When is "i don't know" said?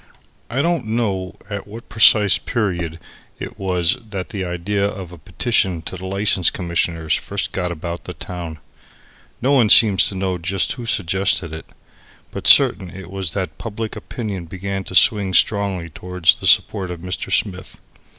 0.49-1.37